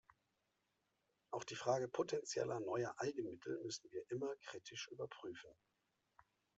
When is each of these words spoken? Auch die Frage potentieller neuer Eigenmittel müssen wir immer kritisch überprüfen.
Auch 1.29 1.43
die 1.43 1.53
Frage 1.53 1.87
potentieller 1.87 2.59
neuer 2.59 2.95
Eigenmittel 2.97 3.61
müssen 3.63 3.87
wir 3.91 4.03
immer 4.09 4.33
kritisch 4.47 4.87
überprüfen. 4.87 5.51